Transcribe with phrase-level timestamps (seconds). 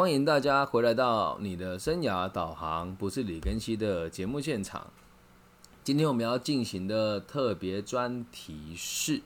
[0.00, 4.86] 欢迎大家回来到你的生涯导航，不是李根熙的节目现场。
[5.84, 9.20] 今天我们要进行的特别专题是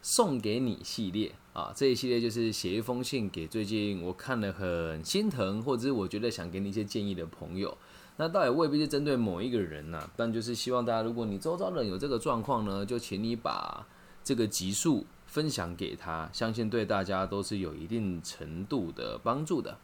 [0.00, 7.76] 送给你系列啊，这一系列就是写一封信给最近我看了很心疼，或者是我觉得想给你一些建议的朋友。
[8.18, 13.84] 那倒也未必是针对某一个人呐，但就是希望大家，如果你周遭人有这个状况呢，就请你把
[14.22, 15.04] 这个集数。
[15.32, 19.78] 分享给他，相信对大家都是有一定程度的帮助的。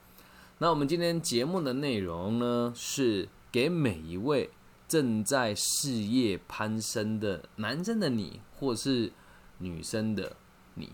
[0.59, 4.51] 那我们今天节目的内容呢，是给每一位
[4.87, 9.11] 正在事业攀升的男生的你，或是
[9.57, 10.37] 女生的
[10.75, 10.93] 你。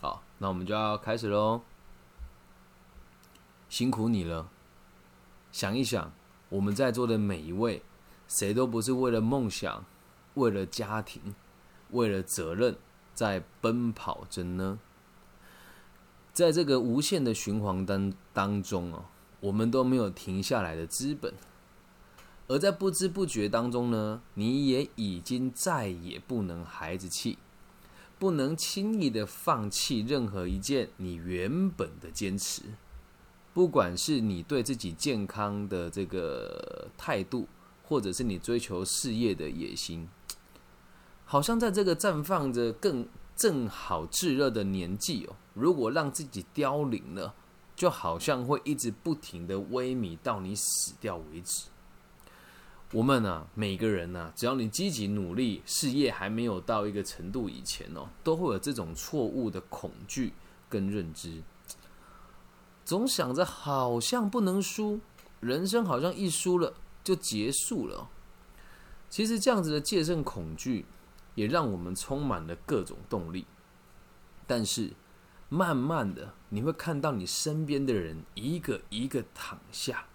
[0.00, 1.60] 好，那我们就要开始喽。
[3.68, 4.48] 辛苦你了。
[5.52, 6.10] 想一想，
[6.48, 7.82] 我们在座的每一位，
[8.28, 9.84] 谁都不是为了梦想、
[10.34, 11.34] 为了家庭、
[11.90, 12.74] 为了责任。
[13.14, 14.78] 在奔跑着呢，
[16.32, 19.04] 在这个无限的循环当当中哦，
[19.40, 21.32] 我们都没有停下来的资本，
[22.48, 27.38] 而在不知不觉当中呢，你也已经再也不能孩子气，
[28.18, 32.62] 不能轻易的放弃任何一件你原本的坚持，
[33.52, 37.46] 不管是你对自己健康的这个态度，
[37.84, 40.08] 或者是你追求事业的野心。
[41.24, 47.34] 好像在这个绽放着更正好炙热的年纪哦，如果让自己凋零了，
[47.74, 51.64] 就好像会一直不停的萎靡到你死掉为止。
[52.92, 60.32] 我们啊，每个人呐，只要你积极努力，事业还没有到一个程度以前哦，都会有这种错误的恐惧
[60.68, 61.42] 跟认知，
[62.84, 65.00] 总想着好像不能输，
[65.40, 68.08] 人生好像一输了就结束了。
[69.10, 70.84] 其实这样子的戒慎恐惧。
[71.34, 73.46] 也让我们充满了各种动力，
[74.46, 74.92] 但是
[75.48, 80.06] 慢慢的，你会看到你身边的人一个一个躺下，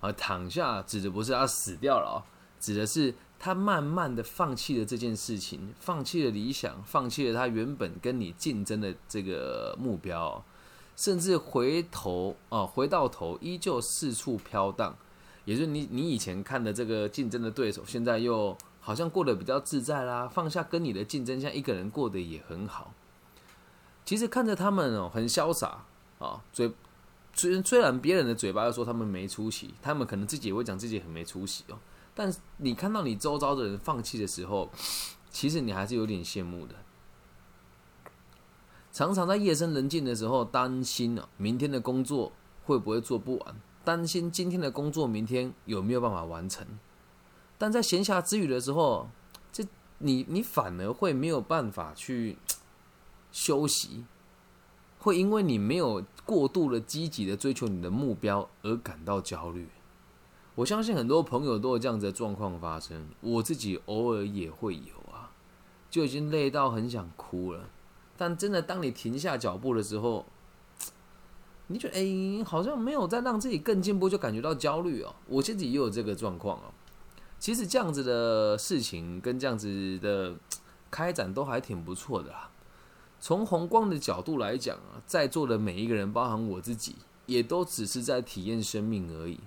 [0.00, 2.16] 而躺下指的不是他死掉了哦，
[2.58, 10.42] 指的是他慢慢的放弃了这件事情，放弃了理想，放弃了他原本跟你竞争的这个目标，
[10.96, 14.96] 甚至回头啊，回到头依旧四处飘荡，
[15.44, 18.56] 也就是你你以前看的这个竞争的对手，现在又。
[18.86, 22.92] 好像过得比较自在啦，放下跟你的竞争，像一个人过得也很好。
[24.04, 25.86] 其实看着他们哦，很潇洒
[26.18, 26.70] 啊，嘴
[27.32, 31.78] 虽虽然别人的嘴巴又说他们没出息，他们可能自己也会讲自己很没出息哦。
[32.14, 34.70] 但你看到你周遭的人放弃的时候，
[35.30, 36.74] 其实你还是有点羡慕的。
[38.92, 42.32] 常常在夜深人静的时候，担心哦，明天的工作
[42.66, 46.66] 会不会做不完，担心今天的工作明天有没有办法完成。
[47.56, 49.08] 但在闲暇之余的时候，
[49.52, 49.64] 这
[49.98, 52.36] 你你反而会没有办法去
[53.30, 54.04] 休息，
[54.98, 59.68] 会因为你没有过度的积极的追求你的目标而感到焦虑。
[60.56, 65.30] 我相信很多朋友都有这样子的状况发生，我自己偶尔也会有啊，
[65.90, 67.68] 就已经累到很想哭了。
[68.16, 70.24] 但真的当你停下脚步的时候，
[71.66, 75.14] 你觉得哎，好像没有再让自己更进步，就感觉到焦虑哦。
[75.26, 76.72] 我自己也有这个状况哦。
[77.44, 80.34] 其实这样子的事情跟这样子的
[80.90, 82.48] 开展都还挺不错的啦。
[83.20, 86.96] 从宏观的角度来讲啊，在座的每一个人，包含我自己，
[87.26, 89.38] 也都只是在体验生命而已。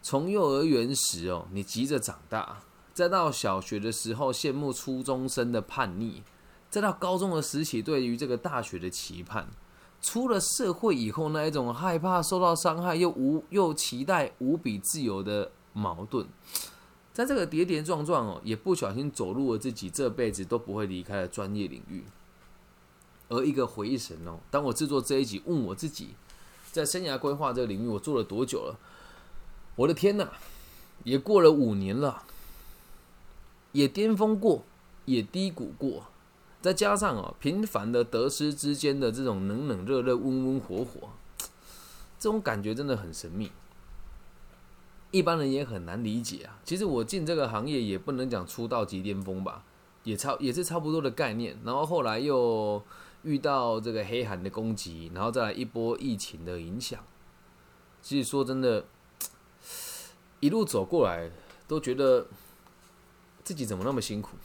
[0.00, 2.60] 从幼儿园时哦，你急着长大，
[2.94, 6.22] 再到小学的时候羡慕初中生的叛逆，
[6.70, 9.48] 再到高中的时期对于这个大学的期盼，
[10.00, 16.24] 出了社会以后那一种害怕受到伤害又无又期待无比自由的矛盾。
[17.12, 22.04] 在这个跌跌撞撞哦，也不小心走入了自己这辈子都不会离开的专业领域。
[23.28, 26.14] 而一个回忆神哦，当我制作这一集，问我自己，
[26.72, 28.78] 在生涯规划这个领域，我做了多久了？
[29.76, 30.32] 我的天哪，
[31.04, 32.24] 也过了五年了，
[33.72, 34.64] 也巅峰过，
[35.04, 36.06] 也低谷过，
[36.60, 41.10] 再加上哦，平凡的得失之间的这种冷冷热热、温温火火，
[42.18, 43.50] 这种感觉真的很神秘。
[45.10, 46.58] 一般人也很难理解啊。
[46.64, 49.64] 其实我进这个行业也不能讲出道即巅峰吧，
[50.04, 51.58] 也差也是差不多的概念。
[51.64, 52.82] 然后后来又
[53.22, 57.00] 遇到这个黑寒的攻击，然后再来一波疫情的影响。
[58.00, 58.84] 其实说真的，
[60.40, 61.30] 一路走过来
[61.68, 62.26] 都觉得
[63.42, 64.36] 自己怎么那么辛苦。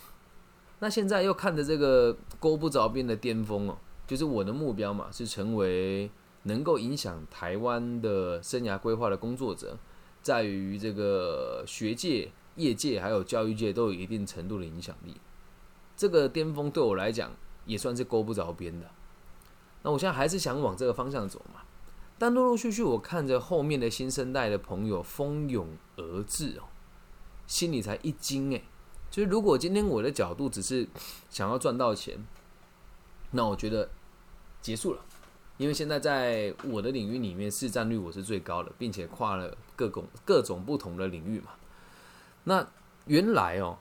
[0.80, 6.12] 那现在又看着这个勾不着边的巅峰哦，就是我的目标嘛，是成为
[6.44, 9.78] 能够影响台湾的生涯规划的工作者。
[10.26, 15.16] 在于这个学界、业界还有教育界都有一定程度的影响力，
[15.96, 17.32] 这个巅峰对我来讲
[17.68, 18.90] 也算是够不着边的。
[19.84, 21.62] 那我现在还是想往这个方向走嘛，
[22.18, 26.64] 但陆陆续续，我看着后面的新生代的朋友蜂拥而至哦，
[27.46, 28.64] 心里才一惊诶。
[29.12, 30.88] 就是如果今天我的角度只是
[31.30, 32.26] 想要赚到钱，
[33.30, 33.92] 那我觉得
[34.60, 35.06] 结束了，
[35.58, 41.52] 因为现在在我的领域里面市占率我是最高的，并且跨了各种各种不同的领域嘛。
[42.44, 42.68] 那
[43.06, 43.78] 原来哦，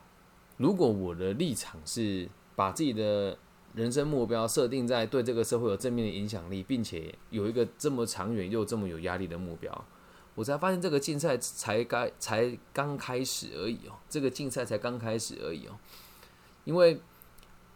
[0.57, 3.37] 如果我的立场是把自己的
[3.73, 9.85] 人生目标设定在对这个社会有正面的影响力，并且有一个这么长远又这么有压力的目标，
[10.33, 15.77] 我才发现这个竞赛才该才刚开始而已哦，这个竞赛才刚开始而已哦，
[16.63, 17.01] 因为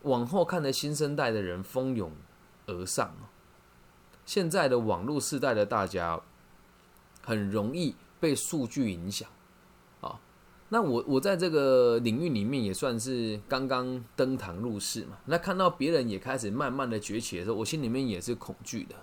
[0.04, 2.12] 往后看的新生代的人蜂拥
[2.66, 3.28] 而上哦，
[4.30, 6.22] 现在的网络时代的大家
[7.24, 9.28] 很容易被数据影响
[10.02, 10.20] 啊。
[10.70, 15.18] 那我我在这个领域里面也算是刚刚登堂入室嘛。
[15.26, 18.94] 那看到别人也开始慢慢的崛起的时候，我心里面也是恐惧的。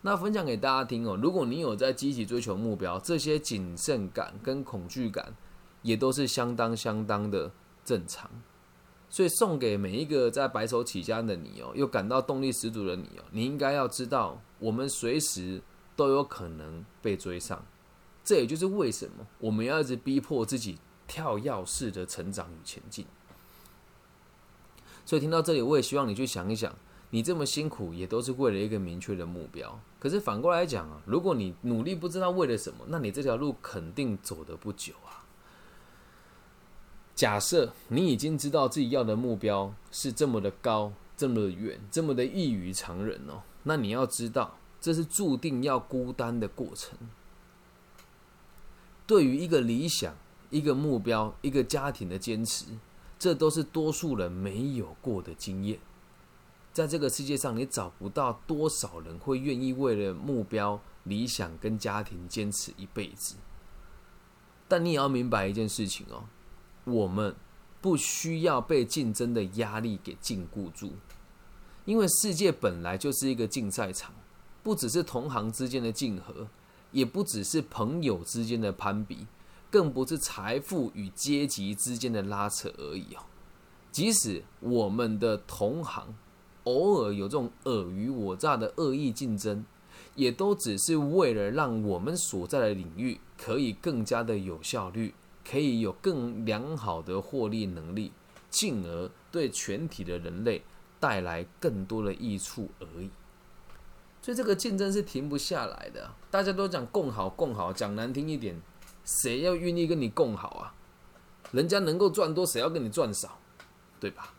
[0.00, 5.34] 那分享给大家听哦，如果你有在积极追求目标，这些谨慎感跟恐惧感
[5.82, 7.52] 也都是相当相当的
[7.84, 8.30] 正常。
[9.14, 15.62] 所以送给每一个在白手起家的你哦，又感到动力十足的你哦，你应该要知道，我们随时
[15.94, 17.64] 都有可能被追上。
[18.24, 20.78] 这也就是为什么我们要一直逼迫自己。
[21.06, 23.04] 跳跃式的成长与前进，
[25.04, 26.74] 所以听到这里，我也希望你去想一想，
[27.10, 29.78] 你这么辛苦也都是为了一个明确的目标。
[30.00, 35.23] 可是反过来讲啊，如果你努力不知道为了什么，那你这条路肯定走得不久啊。
[37.14, 46.98] 假设你已经知道自己要的目标是这么的高、这么的远、这么的异于常人哦，那你要知道，这是注定要孤单的过程。
[49.06, 50.16] 对于一个理想。
[50.50, 52.66] 一个目标，一个家庭的坚持，
[53.18, 55.80] 这都是多数人没有过的经验。
[56.72, 63.34] 在这个世界上，你找不到多少人会愿意为了目标、理想跟家庭坚持一辈子。
[64.68, 66.22] 但你也要明白一件事情哦，
[66.84, 67.34] 我们
[67.80, 70.92] 不需要被竞争的压力给禁锢住，
[71.84, 74.12] 因为世界本来就是一个竞赛场，
[74.62, 76.48] 不只是同行之间的竞合，
[76.92, 79.26] 也不只是朋友之间的攀比。
[79.70, 83.24] 更不是财富与阶级之间的拉扯而已哦。
[83.90, 86.14] 即使我们的同行
[86.62, 89.64] 偶尔有这种尔虞我诈的恶意竞争，
[90.14, 95.12] 也都只是为了让我们所在的领域可以更加的有效率，
[95.48, 98.12] 可以有更良好的获利能力，
[98.50, 100.62] 进而对全体的人类
[100.98, 103.10] 带来更多的益处而已。
[104.22, 106.10] 所以这个竞争是停不下来的。
[106.30, 108.60] 大家都讲共好共好，讲难听一点。
[109.04, 110.74] 谁要愿意跟你共好啊？
[111.52, 113.38] 人家能够赚多，谁要跟你赚少，
[114.00, 114.32] 对吧？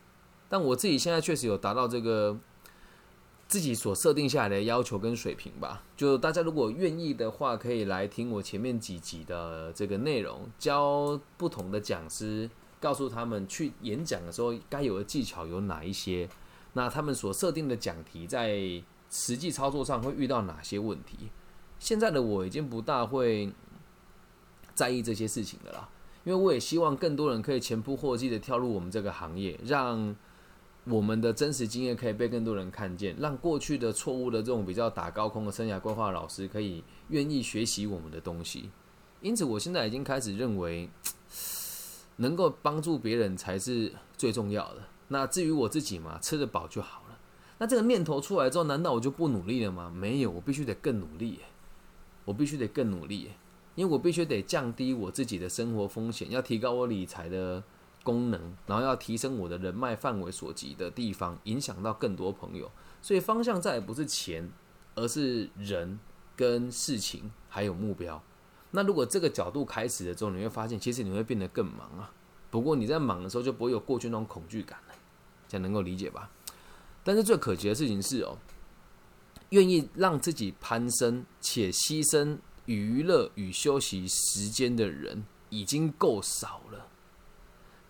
[0.50, 2.36] 但我自己现在确实有达到这个
[3.48, 5.84] 自己所设定下来的要求跟水平吧。
[5.96, 12.50] 就大家如果愿意的话，可以来听我前面几集的这个内容，教不同的讲师，
[12.80, 16.28] 告诉他们去演讲的时候该有的技巧有哪一些。
[16.74, 18.60] 那他们所设定的讲题在
[19.10, 21.30] 实际操作上会遇到哪些问题？
[21.80, 23.52] 现在的我已经不大会。
[24.74, 25.88] 在意这些事情的啦，
[26.26, 30.14] 因为我也希望更多人可以前仆后继的跳入我们这个行业，让
[30.86, 38.70] 我们的真实经验可以被更多人看见，让过去的错误的这种比较打高空的生涯规划老师可以愿意学习我们的东西。
[39.22, 40.88] 因此，我现在已经开始认为，
[42.18, 44.84] 能够帮助别人才是最重要的。
[45.08, 47.18] 那至于我自己嘛，吃得饱就好了。
[47.58, 49.90] 那这个念头出来之后，难道我就不努力了吗？
[49.90, 51.40] 没有，我必须得更努力，
[52.26, 53.32] 我必须得更努力。
[53.74, 57.62] 因为我必须得降低我自己的生活风险，要提高我理财的
[58.06, 62.72] 功能，然后要提升我的人脉范围所及的地方，影响到更多朋友。
[63.02, 64.50] 所以方向再也不是钱，
[64.96, 66.00] 而是人
[66.38, 68.24] 跟事情还有目标。
[68.72, 72.14] 那如果这个角度开始了之后，你会发现，其实你会变得更忙啊。
[72.50, 74.94] 不过你在忙的时候，就不会有过去那种恐惧感了，
[75.50, 76.30] 这样能够理解吧？
[77.04, 78.38] 但是最可惜的事情是哦，
[79.50, 82.38] 愿意让自己攀升且牺牲。
[82.66, 86.88] 娱乐与休息时间的人已经够少了，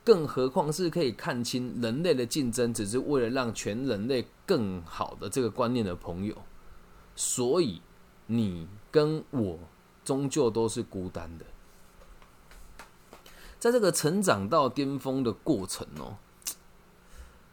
[0.06, 6.38] 更何况是可以看清人类的竞争只是为了让全人类更好的这个观念的朋友。
[7.16, 7.82] 所以，
[8.28, 9.60] 你跟我
[10.06, 11.46] 终究都是孤单的，
[13.60, 16.18] 在这个成长到巅峰的过程哦，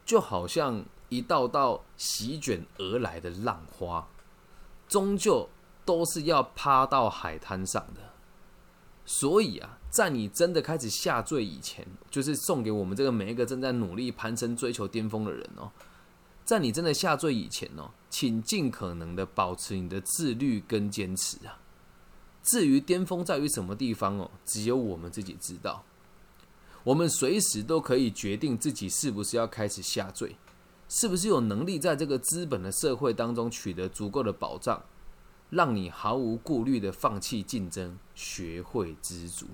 [0.05, 4.07] 就好像一道道席卷而来的浪花，
[4.87, 5.49] 终究。
[5.85, 8.12] 都是要趴到海滩上的，
[9.05, 15.71] 所以啊，在你真的开始下坠以前，就是送给我们这个每一个正在努力攀升、追求巅峰的人哦，
[16.45, 21.59] 在你真的下坠以前哦，请尽可能的保持你的自律跟坚持啊。
[22.43, 25.83] 至于巅峰在于什么地方哦，只有我们自己知道。
[26.83, 30.35] 我们随时都可以决定自己是不是要开始下坠，
[30.89, 34.83] 是不是有能力在这个资本的社会当中取得足够的保障，
[35.53, 39.45] 让你毫无顾虑的放弃竞争，学会知足。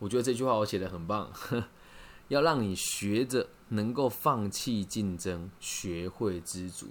[0.00, 1.30] 我觉得这句话我写的很棒，
[2.26, 6.88] 要让你学着能够放弃竞争，学会知足，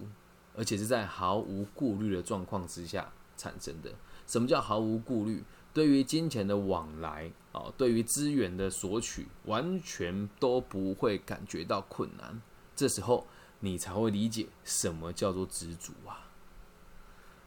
[0.56, 3.92] 而且是在毫无顾虑的状况之下产生的。
[4.26, 5.44] 什么叫毫无顾虑？
[5.74, 12.42] 对于金钱的往来啊，对于资源的索取，完全都不会感觉到困难。
[12.76, 13.28] 这时候
[13.60, 16.30] 你才会理解什么叫做知足啊。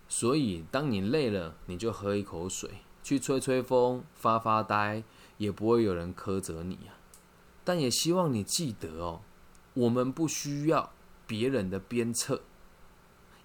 [0.09, 2.71] 所以，当你累了，你就喝一口水，
[3.03, 5.03] 去吹吹风，发发呆，
[5.39, 6.95] 也不会有人苛责你啊。
[7.65, 9.23] 但也希望你记得哦，
[9.75, 10.93] 我们不需要
[11.27, 12.43] 别人的鞭策，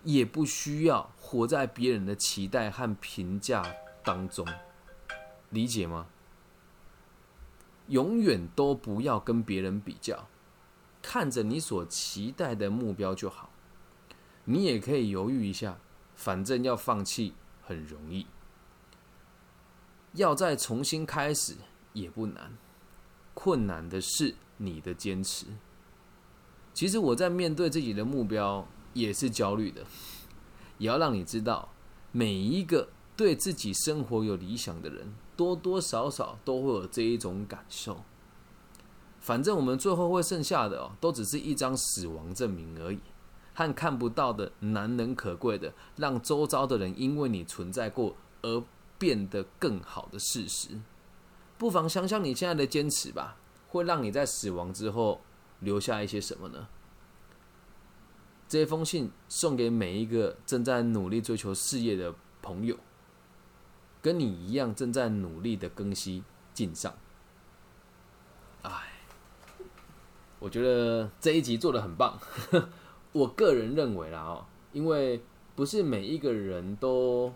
[0.04, 3.66] 也不需要活在别人的期待和评价
[4.04, 4.48] 当中。
[5.50, 6.08] 理解吗？
[7.88, 10.28] 永远都不要跟别人比较，
[11.02, 13.50] 看着你所期待的目标就好。
[14.46, 15.78] 你也可以犹豫一下，
[16.22, 18.28] 反正要放弃很容易，
[20.14, 21.56] 要再重新开始
[21.94, 22.56] 也不难。
[23.34, 25.48] 困难的是你的坚持。
[26.76, 29.84] 其实我在面对自己的目标也是焦虑的，
[30.78, 31.74] 也要让你知道，
[32.12, 35.16] 每一个对自己生活有理想的人。
[35.36, 38.04] 多多少少都会有这一种感受。
[39.20, 43.00] 反正我们最后会剩下的哦，都只是一张死亡证明而已，
[43.54, 48.64] 和看不到的难能可贵的，让周遭的人因为你存在过而
[48.98, 50.80] 变得更好的事实。
[51.58, 55.22] 不妨想想你现在的坚持吧，会让你在死亡之后
[55.60, 56.68] 留下一些什么呢？
[58.48, 62.78] 这封信送给每一个正在努力追求事业的朋友。
[64.02, 66.92] 跟你一样正在努力的更新进上，
[68.64, 68.72] 哎，
[70.40, 72.20] 我觉得这一集做的很棒。
[73.12, 75.22] 我个人认为啦哦，因为
[75.56, 77.34] 不是每一个人都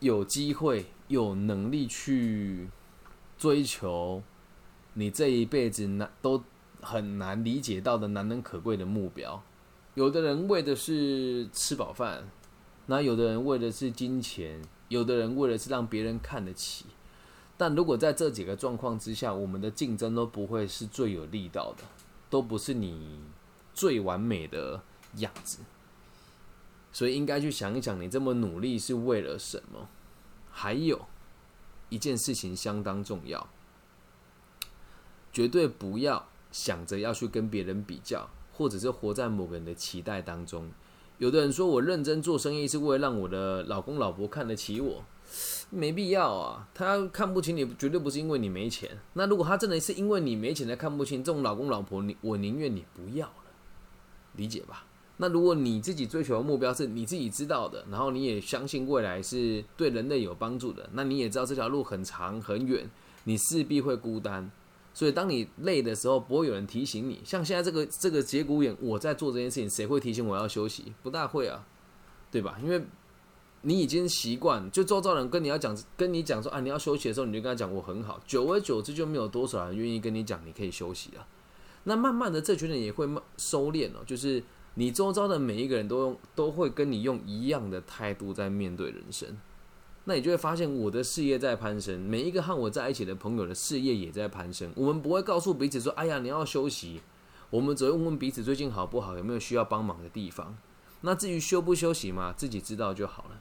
[0.00, 2.68] 有机会、有能力去
[3.36, 4.22] 追求
[4.94, 6.42] 你这一辈子难都
[6.80, 9.42] 很难理解到的难能可贵的目标。
[9.94, 12.28] 有的人为的是吃饱饭，
[12.86, 14.62] 那有的人为的是金钱。
[14.88, 16.86] 有的人为的是让别人看得起，
[17.56, 21.82] 但如果在这几个状况之下，我们的竞争都不会是最有力道的，
[22.30, 23.20] 都不是你
[23.76, 24.82] 最完美的
[25.18, 25.58] 样子。
[26.92, 29.88] 所以应该去想一想，你这么努力是为了什么？
[30.50, 31.06] 还有
[31.90, 33.46] 一件事情相当重要，
[35.30, 40.70] 绝对不要想着要去跟别人比较，或者是活在某个人的期待当中。
[41.18, 45.04] 有的人说我认真做生意是为了让我的老公老婆看得起我，
[45.68, 46.66] 没必要啊。
[46.72, 48.98] 他看不起你，绝对不是因为你没钱。
[49.12, 53.30] 那如果他真的是因为你没钱才看不起这种老公老婆，你我宁愿你不要，
[54.36, 54.84] 理解吧？
[55.18, 62.88] 那如果你自己追求的目标是你自己知道的，然后你也相信未来是对人类有帮助的，那你也知道这条路很长很远，
[63.24, 64.50] 你势必会孤单。
[64.92, 67.20] 所以，当你累的时候，不会有人提醒你。
[67.22, 70.92] 像现在这个这个节骨眼，我在做这件事情，谁会提醒我要休息？
[71.02, 71.66] 不大会啊，
[72.30, 72.58] 对吧？
[72.62, 72.82] 因为
[73.60, 78.18] 你已经习惯，就周遭人跟你要讲，跟你讲说啊，你要休息的时候，你就跟他讲我很好。
[78.26, 81.26] 久而久之，就没有多少人愿意跟你讲你可以休息了。
[81.88, 84.42] 那慢慢的，这群人也会收敛哦，就是
[84.74, 89.38] 你周遭的每一个人都用都会跟你用一样的态度在面对人生。
[90.04, 94.72] 那你就会发现，我的事业在攀升，每一个和我在一起的朋友的事业也在攀升。
[94.74, 97.00] 我们不会告诉彼此说：“哎呀，你要休息。”
[97.50, 100.56] 我们只会问问彼此最近好不好，有没有需要帮忙的地方。
[101.02, 103.40] 那至于休不休息嘛，自己知道就好了。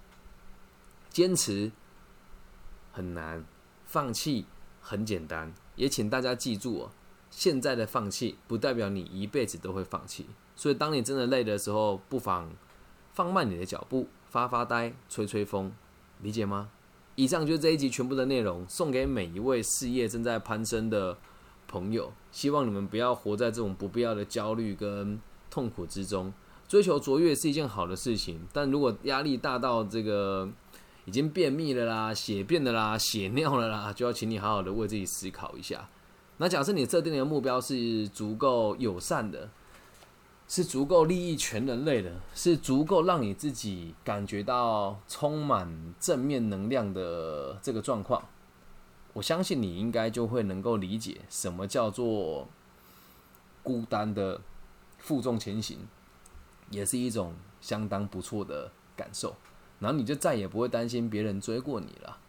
[1.10, 1.72] 坚持
[2.92, 3.44] 很难，
[3.86, 4.46] 放弃
[4.80, 5.52] 很简单。
[5.76, 6.92] 也请大家记住哦，
[7.36, 10.26] 现在的放弃不代表你一辈子都会放弃。
[10.56, 12.50] 所以，当你真的累的时候，不妨
[13.12, 15.70] 放慢你的脚步，发发呆，吹吹风。
[16.22, 16.70] 理解吗？
[17.16, 21.18] 以上就是这一集全部的内容，送给每一位事业正在攀升的
[21.68, 22.14] 朋友。
[22.32, 26.34] 希望你们不要活在这种不必要的焦虑跟痛苦之中。
[26.70, 30.50] 追求卓越是一件好的事情，但如果压力大到这个
[31.04, 35.88] 已经便秘了啦、血便了啦、血尿了啦，就要请你好好的为自己思考一下。
[36.38, 39.50] 那假设你设定的目标是足够友善的。
[40.48, 48.24] 是足够利益全人类的，是足够让你自己感觉到充满正面能量的这个状况，
[49.14, 52.48] 我相信你应该就会能够理解什么叫做
[53.64, 54.40] 孤单的
[55.00, 55.80] 负重前行，
[56.70, 59.36] 也是一种相当不错的感受。
[59.80, 62.20] 然后你就再也不会担心别人追过你了，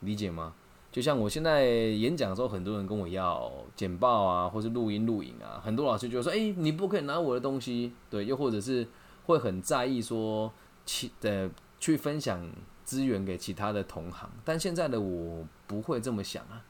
[0.00, 0.52] 理解吗？
[0.92, 8.86] 就像我现在演讲的时候，很多人跟我要简报啊，或是录音录影啊，很多老师就说：“哎，你不可以拿我的东西。”对，又或者是
[9.24, 10.52] 会很在意说
[10.84, 12.46] 其的去分享
[12.84, 14.30] 资源给其他的同行。
[14.44, 16.62] 但现在的我不会这么想啊。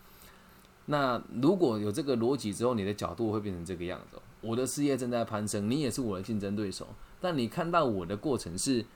[0.87, 6.87] 那如果有这个逻辑之后，你的角度会变成这个样子：我的事业正在攀升，你也是我的竞争对手。
[7.21, 8.87] 但你看到我的过程是。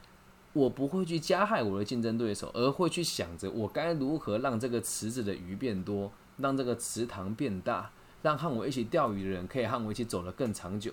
[0.56, 7.90] 我不会去加害我的竞争对手，而会去想着我该如何让这个池子的鱼变多，让这个池塘变大，
[8.22, 10.92] 让和我一起钓鱼的人可以和我一起走得更长久。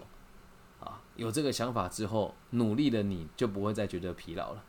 [0.81, 4.61] 啊，有这个想法之后，努力的你就不会再觉得疲劳了。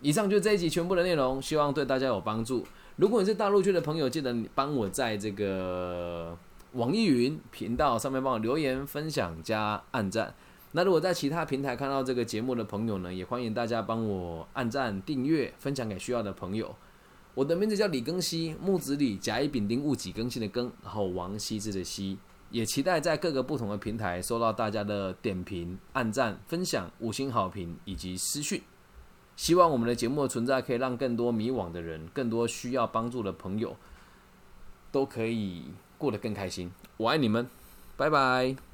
[0.00, 2.64] 以上就是这一集全部的内容，希望对大家有帮助。
[2.94, 6.38] 如果你是大陆区的朋友，记得帮我在这个
[6.74, 10.32] 网易云频道上面帮我留言、分享加按赞。
[10.72, 16.74] 那如果在其他平台看到这个节目的朋友呢，也欢迎大家帮我按赞、订阅、分享给需要的朋友。
[17.34, 22.18] 我的名字叫李庚希，木子李，甲乙丙丁戊己庚辛的庚，然后王羲之的羲。
[22.50, 28.62] 也期待在各个不同的平台收到大家的点评、按赞、分享、五星好评以及私讯。
[29.36, 33.76] 希望我们的节目的存在可以让更多迷惘的人、更多需要帮助的朋友
[34.90, 35.64] 都可以
[35.98, 36.70] 过得更开心。
[36.96, 37.46] 我爱你们，
[37.96, 38.67] 拜拜。